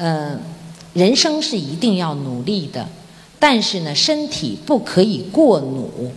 [0.00, 0.40] 呃，
[0.94, 2.88] 人生是一定要努力的，
[3.38, 6.10] 但是呢，身体不可以过努，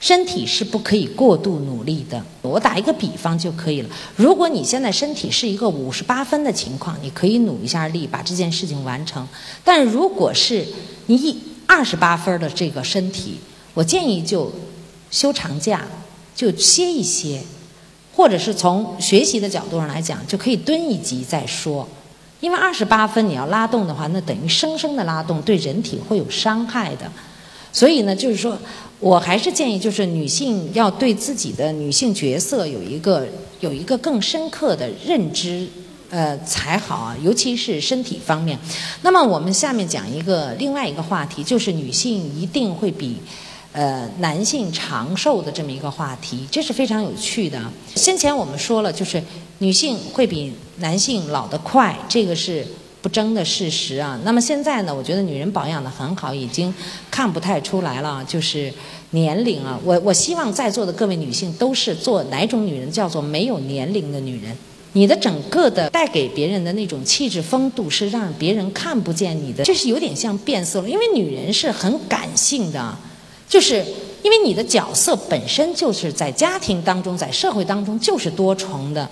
[0.00, 2.24] 身体是不可以过度努力的。
[2.40, 3.90] 我打一个比方就可以了。
[4.16, 9.28] 如果你现在身体是一个五十八分的情况，你可以努一下力把这件事情完成。
[9.62, 10.66] 但如果是
[11.08, 13.36] 你一二十八分的这个身体，
[13.74, 14.50] 我建议就
[15.10, 15.86] 休长假，
[16.34, 17.42] 就歇一歇，
[18.16, 21.86] 或者是从学习的角度上来讲，就可以蹲一级再说。
[22.42, 27.10] 因为二十八分你要拉动的话，那等于生生的拉动，对人体会有伤害的。
[27.72, 28.58] 所以呢，就是说
[28.98, 33.26] 我还是建议，就是女性要对自己的女性角色有一个
[33.60, 35.68] 有一个更深刻的认知，
[36.10, 38.58] 呃才好啊，尤其是身体方面。
[39.02, 43.18] 那么我们下面讲一个另外一个话题，就是女性一定会比。
[43.72, 47.58] 呃，男性长寿的这么一个话题，这是非常有趣的。
[47.94, 49.22] 先前我们说了，就是
[49.60, 52.66] 女性会比男性老得快，这个是
[53.00, 54.20] 不争的事实啊。
[54.24, 56.74] 那么现在呢，我觉得女人保养的很好，已经
[57.10, 58.70] 看不太出来了，就是
[59.12, 59.80] 年龄啊。
[59.82, 64.54] 我我希望在座的各位女性都是做哪种女人，叫做没有年龄的女人。
[64.92, 70.90] 你的整个的带给别人的那种气质风度，是让别人看不见你的，这是有点像变色了。
[70.90, 72.94] 因为女人是很感性的。
[73.52, 73.84] 就是
[74.22, 79.06] 因为你的角色本身就是在家庭当中，在社会当中就是多重的。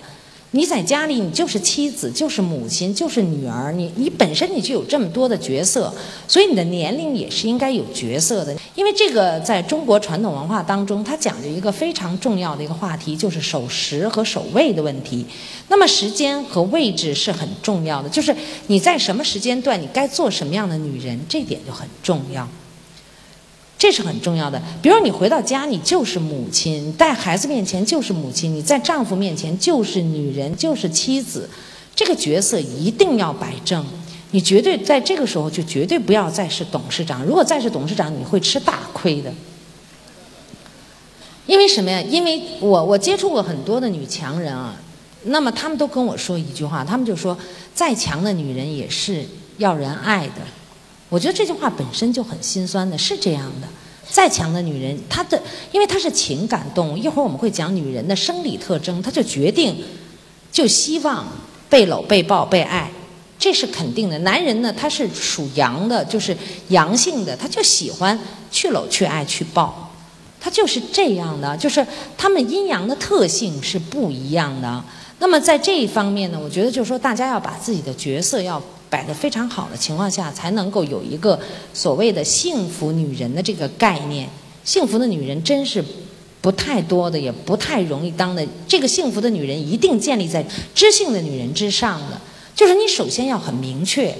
[0.49, 3.71] 你在家里，你就是妻子，就是母亲，就是女儿。
[3.71, 5.93] 你你本身你就有这么多的角色，
[6.27, 8.57] 所以你的年龄也是应该有角色的。
[8.73, 15.23] 因为这个在中国传统文化当中，它讲究一个非常重要的一个话题，就是守时和守位的问题。
[15.67, 22.47] 那么时间和位置是很重要的，就是你在什么时间段，你该做什么样的女人，这点就很重要。
[23.81, 24.61] 这是很重要的。
[24.79, 31.49] 比如你回到家，你就是母亲；在孩子面前就是母亲；你在丈夫面前就是女人，就是妻子。
[31.95, 33.83] 这个角色一定要摆正。
[34.29, 37.25] 你绝对在这个时候就绝对不要再是董事长。
[37.25, 39.33] 如果再是董事长，你会吃大亏的。
[41.47, 41.99] 因为什么呀？
[42.01, 44.75] 因为我我接触过很多的女强人啊，
[45.23, 47.35] 那么他们都跟我说一句话，他们就说：
[47.73, 49.25] 再强的女人也是
[49.57, 50.43] 要人爱的。
[51.09, 53.67] 我觉得这句话本身就很心酸的，是这样的。
[54.09, 55.41] 再强的女人，她的
[55.71, 59.75] 因为她是情感动物，一会儿我们会讲女人的生理特征，她就决定
[60.51, 61.25] 就希望
[61.69, 62.91] 被搂、被抱、被爱，
[63.39, 64.17] 这是肯定的。
[64.19, 66.35] 男人呢，他是属阳的，就是
[66.69, 68.19] 阳性的，他就喜欢
[68.51, 69.91] 去搂、去爱、去抱，
[70.41, 71.85] 他就是这样的，就是
[72.17, 74.83] 他们阴阳的特性是不一样的。
[75.19, 78.61] 那么在这一方面呢，我觉得就是说，大家要把自己的角色要。
[78.91, 81.39] 摆得非常好的情况下，才能够有一个
[81.73, 84.29] 所谓的幸福女人的这个概念。
[84.63, 85.83] 幸福的女人真是
[86.41, 88.45] 不太多的，也不太容易当的。
[88.67, 92.19] 这个幸福的女人一定建立在知性的女人之上的，
[92.53, 94.13] 就是你首先要很明确，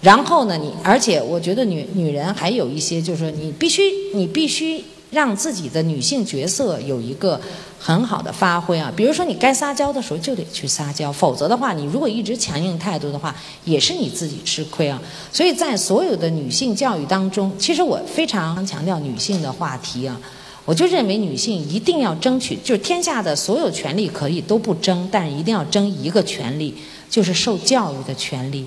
[0.00, 3.82] 然后呢，你而且我觉得女女人还有一些，就是说你必须
[4.14, 4.84] 你必须。
[5.12, 7.38] 让自己的女性角色有一个
[7.78, 13.34] 很好的发挥啊，比如说你该撒娇的时候就得去撒娇，否则的话，你如果一直强硬态度的话，
[13.66, 14.98] 也是你自己吃亏啊。
[15.30, 20.18] 所以在所有的女性教育当中，其实我非常强调女性的话题啊，
[20.64, 26.74] 我就认为女性一定要争取，就是天下的所有权利可以都不争，但是一定要争一个权利，
[27.10, 28.66] 就是受教育的权利，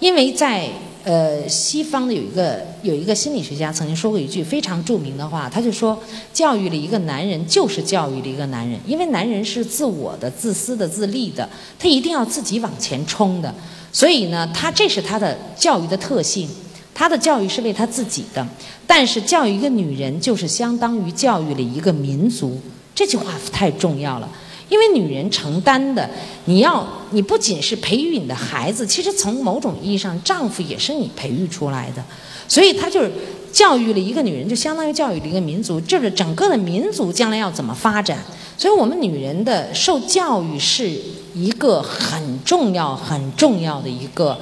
[0.00, 0.70] 因为在。
[1.06, 5.96] 呃，西方的有一个有一个心理学家曾经说过一句非常著名的话，他就说，
[6.32, 13.54] 教育了一个男人就是教育了一个男人，因为男人是自我的、自私的、自立的，他一定要自己往前冲的，
[13.92, 16.48] 所以呢，他这是他的教育的特性，
[16.92, 18.44] 他的教育是为他自己的，
[18.84, 22.60] 但是教育一个女人就是相当于教育了一个民族，
[22.96, 24.28] 这句话太重要了。
[24.68, 26.10] 因为女人承担的，
[26.46, 32.02] 你要你不仅是培育你的孩子，其实从某种意义上，丈夫也是你培育出来的，
[32.48, 33.12] 所以他就是
[33.52, 38.18] 教育了一个女人，就相当于教育了一个民族，就是整个的民族将来要怎么发展。
[38.58, 40.90] 所以我们女人的受教育是
[41.34, 44.38] 一个很重要、很重要的一个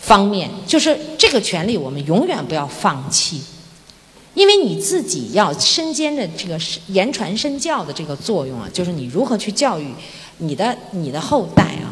[0.00, 3.40] 方面，就是这个权利我们永远不要放弃。
[4.38, 6.56] 因为你自己要身兼着这个
[6.86, 9.88] 言传身教的这个作用啊，就是你如何去教育
[10.36, 11.90] 你的你的后代啊，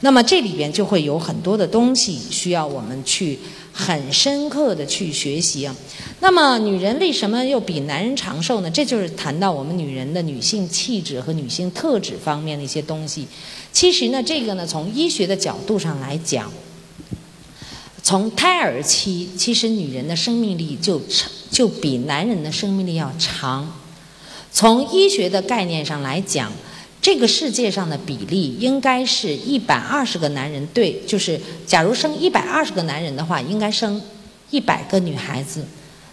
[0.00, 3.38] 那么这里边就会有很多的东西需要我们去
[3.72, 5.74] 很深刻的去学习啊。
[6.20, 8.70] 那么女人为什么又比男人长寿呢？
[8.70, 13.26] 这就是谈到我们女人的女性气质和女性特质方面的一些东西。
[13.72, 16.52] 其实呢，这个呢，从医学的角度上来讲。
[18.06, 23.76] 从胎儿期，其实女人的生命力就长，就比男人的生命力要长。
[24.52, 26.52] 从医学的概念上来讲，
[27.02, 34.00] 这个世界上的比例应该是一百二十个男人对，就是假如生一百二十个男人的话，应该生
[34.50, 35.66] 一百个女孩子。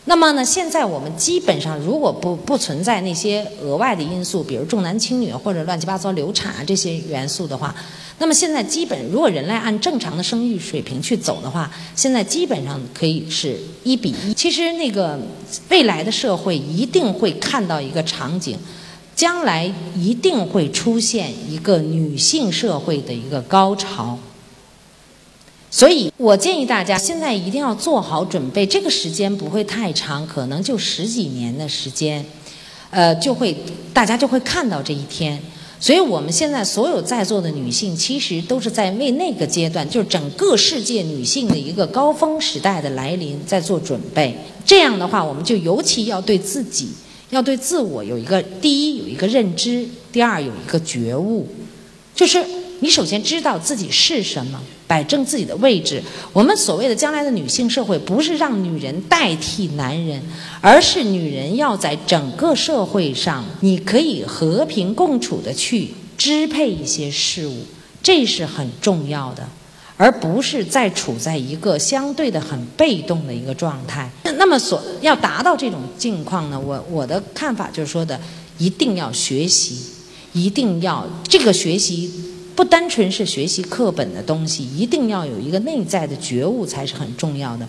[0.05, 7.73] 那么呢，现在我们基本上如果不不存在那些额外的因素，比如重男轻女或者乱七八糟流产啊这些元素的话，
[8.19, 14.33] 那么现在基本如果人类按正常的生育水平去走的话，现在基本上可以是一比一。
[14.33, 15.17] 其实那个
[15.69, 18.57] 未来的社会一定会看到一个场景，
[19.15, 24.19] 将来一定会出现一个女性社会的一个高潮。
[25.73, 32.23] 所以我建议大家现在一定要做好准备，这个时间不会太长，可能就十几年的时间，
[32.91, 33.57] 呃，就会
[33.91, 35.41] 大家就会看到这一天。
[35.79, 44.37] 所以我们现在所有在座的女性，其实都是在为那个阶段，就是整个世界女性的一个高峰时代的来临在做准备。
[44.63, 46.89] 这样的话，我们就尤其要对自己，
[47.31, 51.47] 要对自我有一个第一有一个认知，第二有一个觉悟，
[52.13, 52.45] 就是
[52.81, 54.61] 你首先知道自己是什么。
[54.87, 56.01] 摆正自己的位置。
[56.31, 60.21] 我们所谓的将来的女性社会，不是让女人代替男人，
[60.61, 67.65] 而是女人要在整个社会上，你可以和平共处的去支配一些事物，
[68.01, 69.47] 这是很重要的，
[69.97, 74.09] 而不是在处在一个相对的很被动的一个状态。
[74.37, 76.59] 那么，所要达到这种境况呢？
[76.59, 78.19] 我我的看法就是说的，
[78.57, 79.77] 一定要学习，
[80.33, 82.11] 一定要这个学习。
[82.55, 87.67] 不单纯是学习课本的东西，一定要有一个内在的觉悟，才是很重要的。